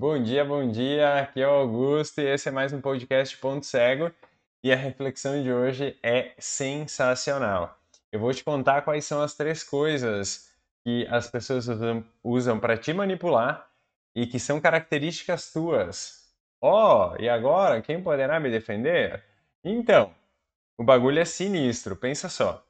[0.00, 1.20] Bom dia, bom dia.
[1.20, 4.10] Aqui é o Augusto e esse é mais um podcast Ponto Cego.
[4.64, 7.78] E a reflexão de hoje é sensacional.
[8.10, 10.50] Eu vou te contar quais são as três coisas
[10.82, 13.68] que as pessoas usam, usam para te manipular
[14.16, 16.34] e que são características tuas.
[16.62, 19.22] Oh, e agora quem poderá me defender?
[19.62, 20.14] Então,
[20.78, 21.94] o bagulho é sinistro.
[21.94, 22.66] Pensa só.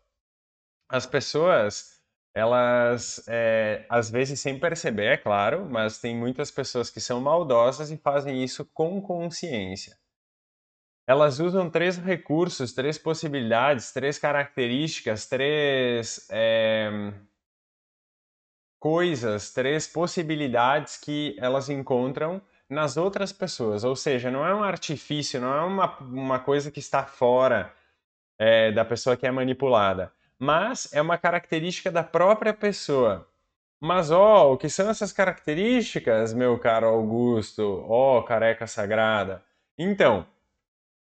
[0.89, 2.00] As pessoas
[2.35, 7.91] elas, é, às vezes sem perceber, é claro, mas tem muitas pessoas que são maldosas
[7.91, 9.99] e fazem isso com consciência.
[11.07, 17.13] Elas usam três recursos, três possibilidades, três características, três é,
[18.79, 23.83] coisas, três possibilidades que elas encontram nas outras pessoas.
[23.83, 27.75] Ou seja, não é um artifício, não é uma, uma coisa que está fora
[28.39, 33.29] é, da pessoa que é manipulada mas é uma característica da própria pessoa.
[33.81, 37.85] Mas, ó, oh, o que são essas características, meu caro Augusto?
[37.89, 39.43] Ó, oh, careca sagrada.
[39.79, 40.27] Então,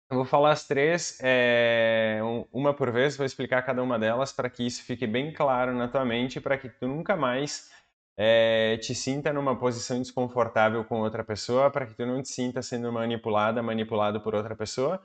[0.09, 2.19] eu vou falar as três, é,
[2.51, 5.87] uma por vez, vou explicar cada uma delas para que isso fique bem claro na
[5.87, 7.69] tua mente, para que tu nunca mais
[8.17, 12.61] é, te sinta numa posição desconfortável com outra pessoa, para que tu não te sinta
[12.61, 15.01] sendo manipulada, manipulado por outra pessoa,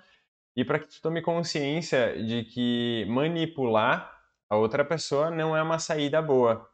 [0.56, 4.21] e para que tu tome consciência de que manipular
[4.52, 6.68] a outra pessoa não é uma saída boa,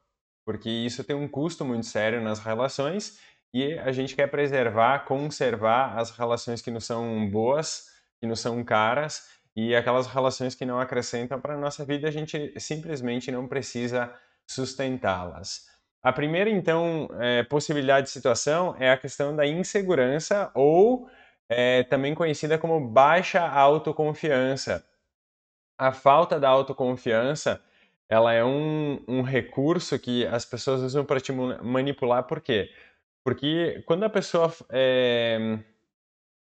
[0.45, 3.21] porque isso tem um custo muito sério nas relações
[3.55, 7.85] e a gente quer preservar, conservar as relações que não são boas,
[8.21, 12.11] que não são caras e aquelas relações que não acrescentam para a nossa vida, a
[12.11, 14.13] gente simplesmente não precisa
[14.45, 15.69] sustentá-las.
[16.03, 21.09] A primeira, então, é, possibilidade de situação é a questão da insegurança ou
[21.49, 24.85] é, também conhecida como baixa autoconfiança.
[25.79, 27.63] A falta da autoconfiança
[28.09, 32.71] ela é um, um recurso que as pessoas usam para te manipular, por quê?
[33.25, 35.59] Porque quando a pessoa é,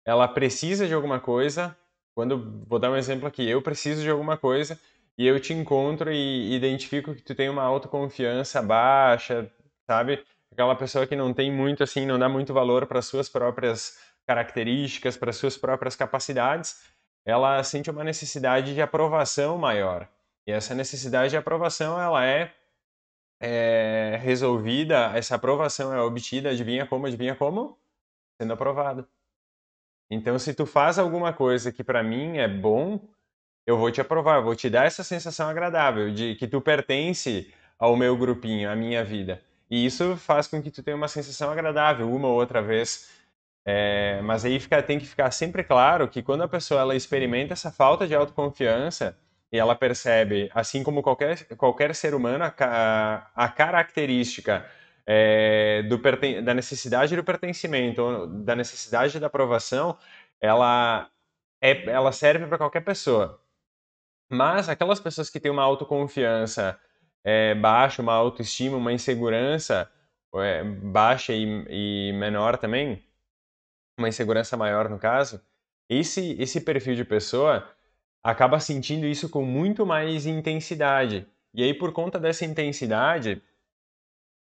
[0.06, 1.76] ela precisa de alguma coisa,
[2.16, 4.80] quando vou dar um exemplo aqui, eu preciso de alguma coisa
[5.18, 9.52] e eu te encontro e identifico que tu tem uma autoconfiança baixa,
[9.86, 10.24] sabe?
[10.52, 15.18] Aquela pessoa que não tem muito assim, não dá muito valor para suas próprias características,
[15.18, 16.82] para suas próprias capacidades,
[17.26, 20.08] ela sente uma necessidade de aprovação maior.
[20.48, 22.54] E essa necessidade de aprovação, ela é,
[23.40, 27.06] é resolvida, essa aprovação é obtida, adivinha como?
[27.06, 27.78] Adivinha como?
[28.40, 29.08] Sendo aprovado.
[30.10, 33.00] Então, se tu faz alguma coisa que para mim é bom,
[33.66, 37.96] eu vou te aprovar, vou te dar essa sensação agradável de que tu pertence ao
[37.96, 39.42] meu grupinho, à minha vida.
[39.70, 43.10] E isso faz com que tu tenha uma sensação agradável uma ou outra vez.
[43.64, 47.54] É, mas aí fica, tem que ficar sempre claro que quando a pessoa ela experimenta
[47.54, 49.16] essa falta de autoconfiança,
[49.52, 54.66] e ela percebe, assim como qualquer, qualquer ser humano, a, a característica
[55.06, 56.00] é, do,
[56.44, 59.98] da necessidade do pertencimento, da necessidade da aprovação,
[60.40, 61.10] ela,
[61.62, 63.42] é, ela serve para qualquer pessoa.
[64.30, 66.80] Mas aquelas pessoas que têm uma autoconfiança
[67.24, 69.92] é, baixa, uma autoestima, uma insegurança
[70.36, 71.66] é, baixa e,
[72.12, 73.04] e menor também,
[73.98, 75.42] uma insegurança maior no caso,
[75.90, 77.68] esse, esse perfil de pessoa
[78.24, 81.26] acaba sentindo isso com muito mais intensidade.
[81.54, 83.42] E aí, por conta dessa intensidade,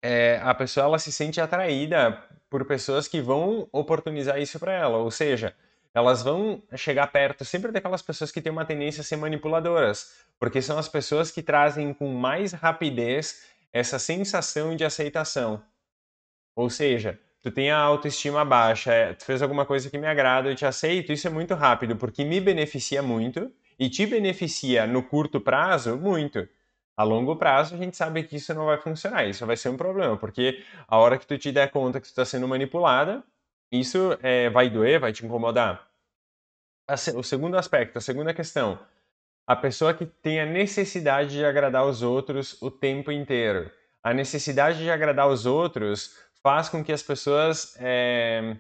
[0.02, 4.98] é, a pessoa ela se sente atraída por pessoas que vão oportunizar isso para ela.
[4.98, 5.54] Ou seja,
[5.94, 10.62] elas vão chegar perto sempre daquelas pessoas que têm uma tendência a ser manipuladoras, porque
[10.62, 15.62] são as pessoas que trazem com mais rapidez essa sensação de aceitação.
[16.54, 20.56] Ou seja, tu tem a autoestima baixa, tu fez alguma coisa que me agrada, eu
[20.56, 25.40] te aceito, isso é muito rápido, porque me beneficia muito e te beneficia no curto
[25.40, 26.48] prazo muito.
[26.96, 29.76] A longo prazo, a gente sabe que isso não vai funcionar, isso vai ser um
[29.76, 33.22] problema, porque a hora que tu te der conta que tu está sendo manipulada,
[33.70, 35.86] isso é, vai doer, vai te incomodar.
[37.14, 38.80] O segundo aspecto, a segunda questão,
[39.46, 43.70] a pessoa que tem a necessidade de agradar os outros o tempo inteiro.
[44.02, 48.56] A necessidade de agradar os outros faz com que as pessoas é,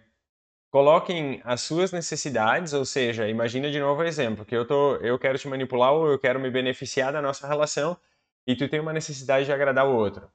[0.70, 5.18] coloquem as suas necessidades, ou seja, imagina de novo o exemplo, que eu, tô, eu
[5.18, 7.96] quero te manipular ou eu quero me beneficiar da nossa relação
[8.46, 10.30] e tu tem uma necessidade de agradar o outro.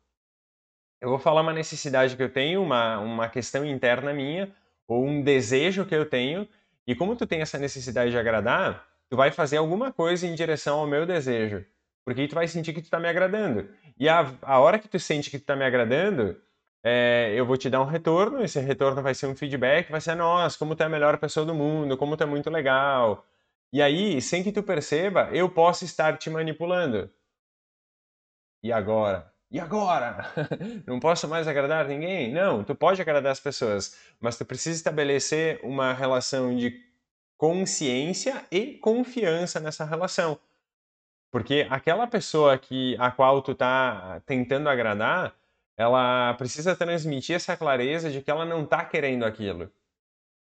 [1.02, 4.54] Eu vou falar uma necessidade que eu tenho, uma, uma questão interna minha,
[4.88, 6.48] ou um desejo que eu tenho,
[6.88, 10.80] e como tu tem essa necessidade de agradar, tu vai fazer alguma coisa em direção
[10.80, 11.66] ao meu desejo,
[12.06, 13.68] porque tu vai sentir que tu está me agradando.
[13.98, 16.40] E a, a hora que tu sente que tu está me agradando,
[16.84, 20.16] é, eu vou te dar um retorno, esse retorno vai ser um feedback, vai ser,
[20.16, 23.26] nossa, como tu é a melhor pessoa do mundo, como tu é muito legal.
[23.72, 27.10] E aí, sem que tu perceba, eu posso estar te manipulando.
[28.62, 29.34] E agora?
[29.54, 30.26] e agora?
[30.88, 32.34] Não posso mais agradar ninguém?
[32.34, 36.82] Não, tu pode agradar as pessoas, mas tu precisa estabelecer uma relação de
[37.38, 40.40] consciência e confiança nessa relação.
[41.32, 45.36] Porque aquela pessoa que a qual tu tá tentando agradar,
[45.78, 49.72] ela precisa transmitir essa clareza de que ela não tá querendo aquilo.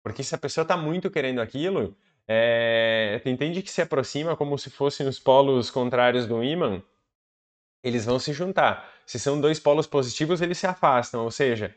[0.02, 1.96] Porque se a pessoa tá muito querendo aquilo,
[2.26, 6.82] é, entende que se aproxima como se fossem os polos contrários do ímã,
[7.82, 8.90] eles vão se juntar.
[9.06, 11.24] Se são dois polos positivos, eles se afastam.
[11.24, 11.74] Ou seja,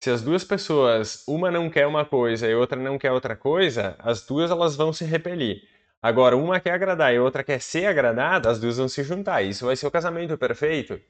[0.00, 3.96] se as duas pessoas, uma não quer uma coisa e outra não quer outra coisa,
[3.98, 5.62] as duas elas vão se repelir.
[6.02, 9.42] Agora, uma quer agradar e outra quer ser agradada, as duas vão se juntar.
[9.42, 11.00] Isso vai ser o casamento perfeito.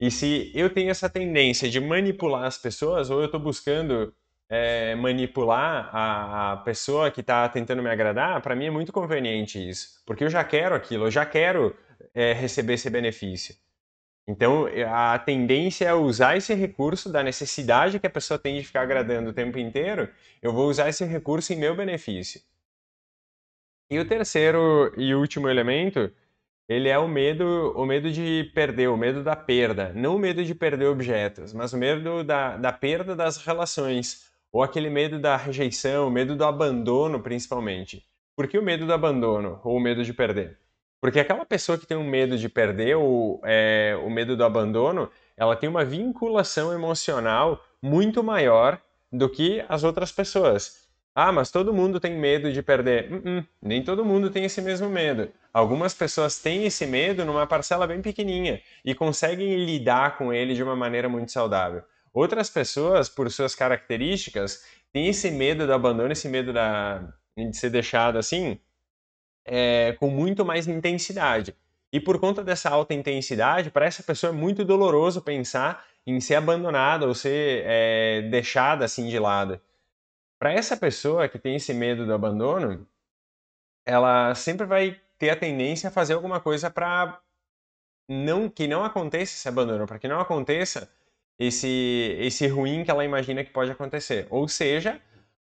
[0.00, 4.14] E se eu tenho essa tendência de manipular as pessoas, ou eu estou buscando
[4.48, 9.58] é, manipular a, a, pessoa que está tentando me agradar, para mim é muito conveniente
[9.58, 10.02] isso.
[10.06, 11.74] Porque eu já quero aquilo, eu já quero
[12.14, 13.56] é, receber esse benefício.
[14.28, 18.82] Então, a tendência é usar esse recurso da necessidade que a pessoa tem de ficar
[18.82, 20.08] agradando o tempo inteiro,
[20.42, 22.40] eu vou usar esse recurso em meu benefício.
[23.88, 26.12] E o terceiro e último elemento,
[26.68, 29.92] ele é o medo, o medo de perder, o medo da perda.
[29.94, 34.26] Não o medo de perder objetos, mas o medo da, da perda das relações.
[34.52, 38.04] Ou aquele medo da rejeição, o medo do abandono, principalmente.
[38.34, 40.58] Por que o medo do abandono ou o medo de perder?
[41.00, 45.08] Porque aquela pessoa que tem um medo de perder ou é, o medo do abandono,
[45.36, 48.80] ela tem uma vinculação emocional muito maior
[49.12, 50.86] do que as outras pessoas.
[51.14, 53.10] Ah, mas todo mundo tem medo de perder.
[53.10, 55.30] Uh -uh, nem todo mundo tem esse mesmo medo.
[55.56, 60.62] Algumas pessoas têm esse medo numa parcela bem pequenininha e conseguem lidar com ele de
[60.62, 61.82] uma maneira muito saudável.
[62.12, 67.70] Outras pessoas, por suas características, têm esse medo do abandono, esse medo da, de ser
[67.70, 68.60] deixado assim,
[69.46, 71.56] é, com muito mais intensidade.
[71.90, 76.34] E por conta dessa alta intensidade, para essa pessoa é muito doloroso pensar em ser
[76.34, 79.58] abandonada ou ser é, deixada assim de lado.
[80.38, 82.86] Para essa pessoa que tem esse medo do abandono,
[83.86, 87.20] ela sempre vai ter a tendência a fazer alguma coisa para
[88.08, 90.90] não que não aconteça esse abandono, para que não aconteça
[91.38, 94.26] esse esse ruim que ela imagina que pode acontecer.
[94.30, 95.00] Ou seja,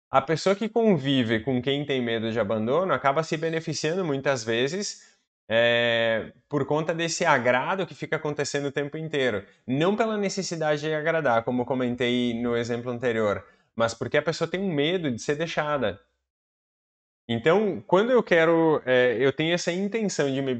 [0.09, 5.13] a pessoa que convive com quem tem medo de abandono acaba se beneficiando muitas vezes
[5.49, 9.45] é, por conta desse agrado que fica acontecendo o tempo inteiro.
[9.67, 14.59] Não pela necessidade de agradar, como comentei no exemplo anterior, mas porque a pessoa tem
[14.59, 15.99] um medo de ser deixada.
[17.27, 20.55] Então, quando eu quero, é, eu tenho essa intenção de me,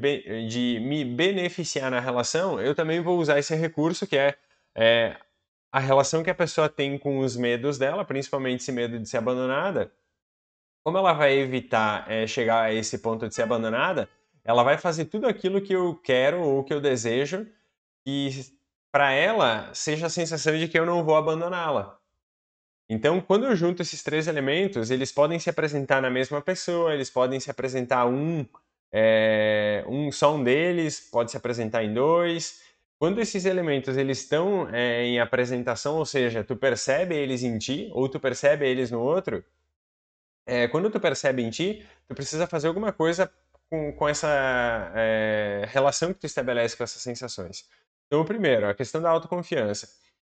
[0.48, 4.34] de me beneficiar na relação, eu também vou usar esse recurso que é,
[4.74, 5.16] é
[5.70, 9.18] a relação que a pessoa tem com os medos dela, principalmente esse medo de ser
[9.18, 9.92] abandonada.
[10.82, 14.08] Como ela vai evitar é, chegar a esse ponto de ser abandonada,
[14.44, 17.46] ela vai fazer tudo aquilo que eu quero ou que eu desejo
[18.06, 18.30] e
[18.92, 21.98] para ela seja a sensação de que eu não vou abandoná-la.
[22.88, 27.08] Então, quando eu junto esses três elementos, eles podem se apresentar na mesma pessoa, eles
[27.08, 28.46] podem se apresentar um,
[28.92, 32.62] é, um só um deles, pode se apresentar em dois.
[32.98, 37.90] Quando esses elementos eles estão é, em apresentação, ou seja, tu percebe eles em ti
[37.92, 39.42] ou tu percebe eles no outro,
[40.46, 43.32] é, quando tu percebe em ti, tu precisa fazer alguma coisa
[43.70, 44.92] com, com essa
[45.68, 47.66] relação que tu estabelece com essas sensações.
[48.06, 49.88] Então, primeiro, a questão da autoconfiança.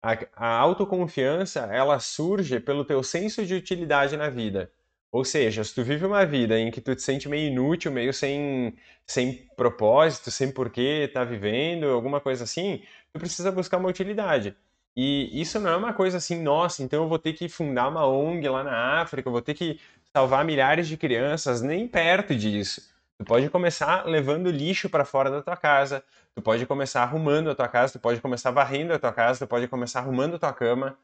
[0.06, 4.70] A, a autoconfiança, ela surge pelo teu senso de utilidade na vida.
[5.10, 8.12] Ou seja, se tu vive uma vida em que tu te sente meio inútil, meio
[8.12, 12.82] sem, sem propósito, sem porquê tá vivendo, alguma coisa assim,
[13.12, 14.54] tu precisa buscar uma utilidade.
[14.96, 18.06] E isso não é uma coisa assim, nossa, então eu vou ter que fundar uma
[18.06, 19.80] ONG lá na África, eu vou ter que
[20.12, 22.80] salvar milhares de crianças, nem perto disso.
[23.18, 26.04] Tu pode começar levando lixo para fora da tua casa,
[26.36, 29.48] tu pode começar arrumando a tua casa, tu pode começar varrendo a tua casa, tu
[29.48, 30.98] pode começar arrumando a tua cama,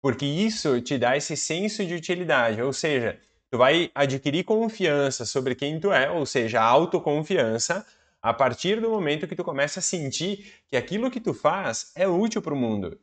[0.00, 3.18] porque isso te dá esse senso de utilidade, ou seja,
[3.50, 7.84] tu vai adquirir confiança sobre quem tu é, ou seja, autoconfiança,
[8.22, 12.06] a partir do momento que tu começa a sentir que aquilo que tu faz é
[12.06, 12.96] útil para o mundo.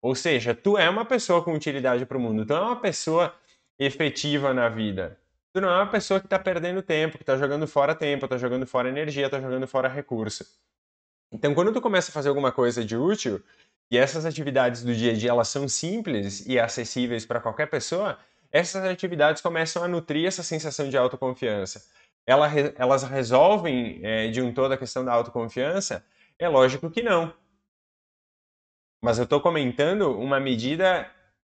[0.00, 3.34] Ou seja, tu é uma pessoa com utilidade para o mundo, tu é uma pessoa
[3.78, 5.18] efetiva na vida.
[5.52, 8.38] Tu não é uma pessoa que está perdendo tempo, que está jogando fora tempo, está
[8.38, 10.46] jogando fora energia, está jogando fora recurso.
[11.32, 13.42] Então, quando tu começa a fazer alguma coisa de útil,
[13.90, 18.18] e essas atividades do dia a dia elas são simples e acessíveis para qualquer pessoa,
[18.50, 21.84] essas atividades começam a nutrir essa sensação de autoconfiança.
[22.26, 26.04] Elas, elas resolvem é, de um todo a questão da autoconfiança?
[26.38, 27.32] É lógico que não.
[29.02, 31.08] Mas eu estou comentando uma medida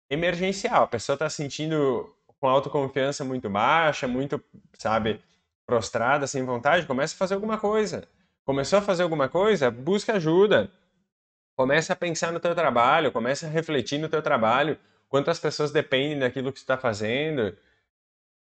[0.08, 0.84] emergencial.
[0.84, 4.42] A pessoa está sentindo com autoconfiança muito baixa, muito,
[4.78, 5.22] sabe,
[5.66, 8.08] prostrada, sem vontade, começa a fazer alguma coisa.
[8.44, 10.70] Começou a fazer alguma coisa, busca ajuda.
[11.56, 16.18] Começa a pensar no teu trabalho, começa a refletir no teu trabalho, quantas pessoas dependem
[16.18, 17.56] daquilo que tu está fazendo.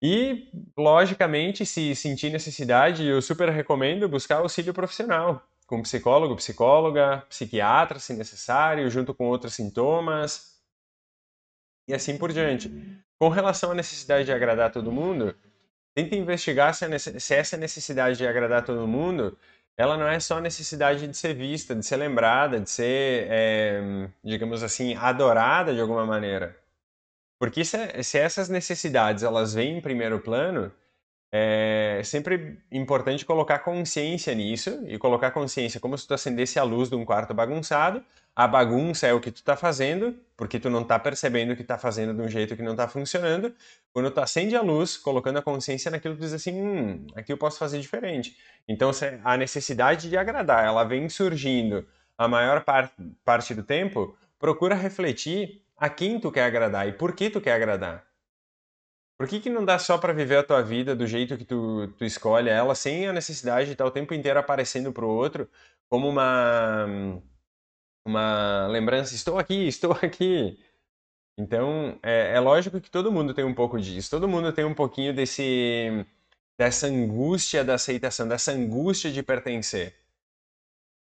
[0.02, 7.98] E, logicamente, se sentir necessidade, eu super recomendo buscar auxílio profissional, com psicólogo, psicóloga, psiquiatra,
[7.98, 10.60] se necessário, junto com outros sintomas,
[11.88, 12.70] e assim por diante.
[13.18, 15.34] Com relação à necessidade de agradar todo mundo,
[15.94, 19.36] tenta investigar se essa necessidade de agradar todo mundo
[19.80, 24.62] ela não é só necessidade de ser vista, de ser lembrada, de ser, é, digamos
[24.62, 26.54] assim, adorada de alguma maneira.
[27.38, 30.70] Porque se, se, essas necessidades elas vêm em primeiro plano,
[31.32, 36.88] é sempre importante colocar consciência nisso e colocar consciência como se tu acendesse a luz
[36.88, 38.02] de um quarto bagunçado.
[38.34, 41.76] A bagunça é o que tu está fazendo, porque tu não está percebendo que está
[41.78, 43.54] fazendo de um jeito que não está funcionando.
[43.92, 47.38] Quando tu acende a luz, colocando a consciência naquilo, tu diz assim, hum, aqui eu
[47.38, 48.36] posso fazer diferente.
[48.66, 48.90] Então
[49.24, 52.92] a necessidade de agradar, ela vem surgindo a maior par
[53.24, 57.52] parte do tempo, procura refletir a quem tu quer agradar e por que tu quer
[57.52, 58.09] agradar.
[59.20, 61.88] Por que, que não dá só para viver a tua vida do jeito que tu,
[61.98, 65.46] tu escolhe ela, sem a necessidade de estar o tempo inteiro aparecendo para o outro
[65.90, 66.86] como uma,
[68.02, 69.14] uma lembrança?
[69.14, 70.58] Estou aqui, estou aqui.
[71.36, 74.08] Então, é, é lógico que todo mundo tem um pouco disso.
[74.08, 76.06] Todo mundo tem um pouquinho desse,
[76.58, 79.94] dessa angústia da aceitação, dessa angústia de pertencer.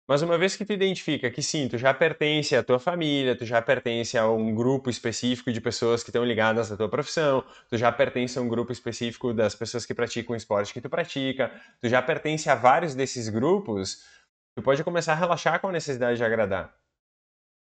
[0.09, 3.45] Mas uma vez que tu identifica que sim, tu já pertence à tua família, tu
[3.45, 7.77] já pertence a um grupo específico de pessoas que estão ligadas à tua profissão, tu
[7.77, 11.51] já pertence a um grupo específico das pessoas que praticam o esporte que tu pratica,
[11.79, 14.03] tu já pertence a vários desses grupos,
[14.55, 16.73] tu pode começar a relaxar com a necessidade de agradar.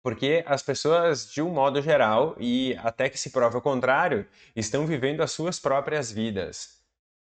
[0.02, 4.88] Porque as pessoas, de um modo geral, e até que se prove o contrário, estão
[4.88, 6.81] vivendo as suas próprias vidas.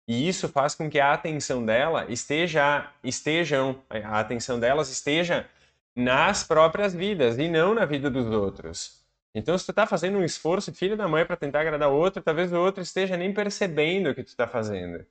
[0.10, 5.48] E isso faz com que a atenção dela esteja, estejam, a atenção delas esteja
[5.96, 9.06] nas próprias vidas e não na vida dos outros.
[9.36, 12.24] Então, se tu está fazendo um esforço, filho da mãe, para tentar agradar o outro,
[12.24, 15.06] talvez o outro esteja nem percebendo o que tu está fazendo.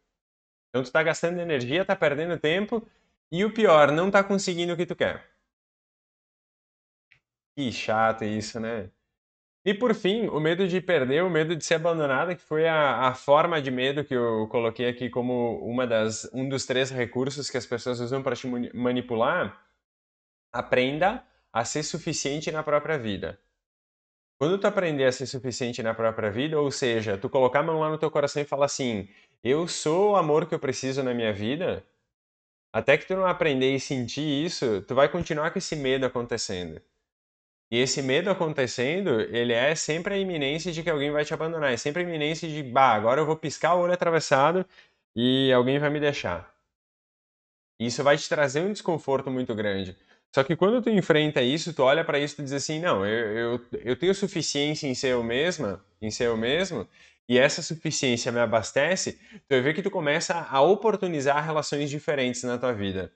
[0.71, 2.85] Então, tu está gastando energia, está perdendo tempo
[3.31, 5.25] e o pior, não está conseguindo o que tu quer.
[7.57, 8.91] Que chato isso, né?
[9.65, 13.09] E por fim, o medo de perder, o medo de ser abandonada, que foi a,
[13.09, 17.51] a forma de medo que eu coloquei aqui como uma das, um dos três recursos
[17.51, 19.61] que as pessoas usam para te manipular.
[20.53, 23.39] Aprenda a ser suficiente na própria vida.
[24.39, 27.81] Quando tu aprender a ser suficiente na própria vida, ou seja, tu colocar a mão
[27.81, 29.09] lá no teu coração e falar assim:
[29.43, 31.85] eu sou o amor que eu preciso na minha vida,
[32.73, 36.81] até que tu não aprender e sentir isso, tu vai continuar com esse medo acontecendo.
[37.71, 41.73] E esse medo acontecendo, ele é sempre a iminência de que alguém vai te abandonar.
[41.73, 44.65] É sempre a iminência de, bah, agora eu vou piscar o olho atravessado
[45.15, 46.55] e alguém vai me deixar.
[47.79, 49.97] Isso vai te trazer um desconforto muito grande.
[50.35, 53.37] Só que quando tu enfrenta isso, tu olha para isso e diz assim, não, eu,
[53.37, 56.89] eu, eu tenho suficiência em ser eu mesma, em ser eu mesmo,
[57.29, 62.43] e essa suficiência me abastece, tu vai ver que tu começa a oportunizar relações diferentes
[62.43, 63.13] na tua vida.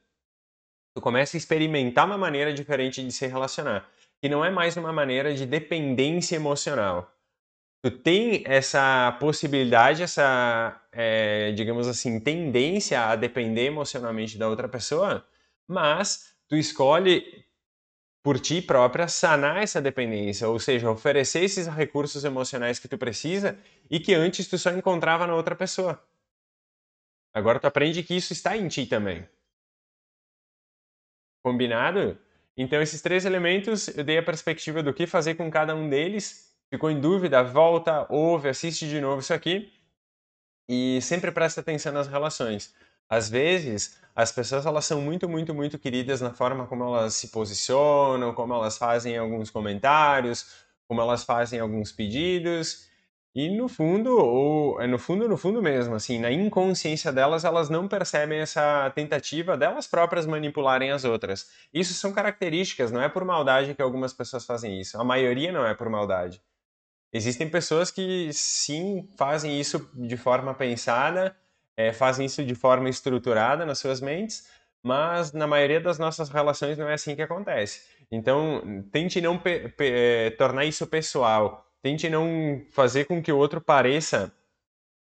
[0.95, 3.89] Tu começa a experimentar uma maneira diferente de se relacionar
[4.23, 7.13] que não é mais uma maneira de dependência emocional.
[7.83, 15.27] Tu tem essa possibilidade, essa, é, digamos assim, tendência a depender emocionalmente da outra pessoa,
[15.67, 17.45] mas tu escolhe
[18.23, 23.59] por ti própria sanar essa dependência, ou seja, oferecer esses recursos emocionais que tu precisa
[23.91, 26.01] e que antes tu só encontrava na outra pessoa.
[27.35, 29.29] Agora tu aprende que isso está em ti também.
[31.43, 32.17] Combinado?
[32.57, 36.53] Então, esses três elementos, eu dei a perspectiva do que fazer com cada um deles.
[36.71, 37.43] Ficou em dúvida?
[37.43, 39.73] Volta, ouve, assiste de novo isso aqui.
[40.69, 42.75] E sempre presta atenção nas relações.
[43.09, 47.29] Às vezes, as pessoas elas são muito, muito, muito queridas na forma como elas se
[47.29, 52.89] posicionam, como elas fazem alguns comentários, como elas fazem alguns pedidos.
[53.35, 57.71] E no fundo, ou é no fundo, no fundo mesmo, assim, na inconsciência delas, elas
[57.71, 61.51] não percebem essa tentativa delas próprias manipularem as outras.
[61.73, 65.01] Isso são características, não é por maldade que algumas pessoas fazem isso.
[65.01, 66.43] A maioria não é por maldade.
[67.11, 71.35] Existem pessoas que sim fazem isso de forma pensada,
[71.75, 74.47] é, fazem isso de forma estruturada nas suas mentes,
[74.83, 77.83] mas na maioria das nossas relações não é assim que acontece.
[78.11, 79.41] Então, tente não
[79.79, 84.33] é, tornar isso pessoal Tente não fazer com que o outro pareça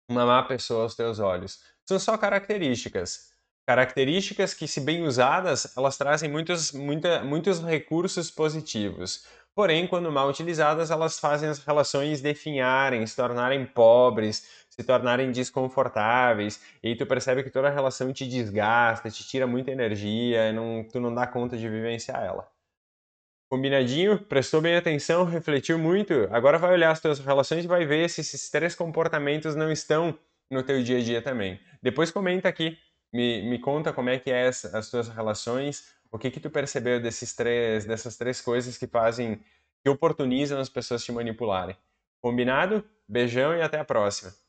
[0.08, 1.60] uma má pessoa aos teus olhos.
[1.84, 3.32] São só características.
[3.66, 9.26] Características que, se bem usadas, elas trazem muitos, muita, muitos recursos positivos.
[9.54, 16.60] Porém, quando mal utilizadas, elas fazem as relações definharem, se tornarem pobres, se tornarem desconfortáveis.
[16.82, 20.84] E aí tu percebe que toda a relação te desgasta, te tira muita energia, não,
[20.84, 22.48] tu não dá conta de vivenciar ela.
[23.50, 24.16] Combinadinho?
[24.16, 26.28] Prestou bem atenção, refletiu muito?
[26.30, 30.16] Agora vai olhar as tuas relações e vai ver se esses três comportamentos não estão
[30.48, 31.58] no teu dia a dia também.
[31.82, 32.78] Depois comenta aqui,
[33.12, 37.00] me, me conta como é que é as tuas relações, o que que tu percebeu
[37.02, 39.40] desses três, dessas três coisas que fazem,
[39.82, 41.76] que oportunizam as pessoas te manipularem.
[42.22, 42.84] Combinado?
[43.08, 44.32] Beijão e até a próxima.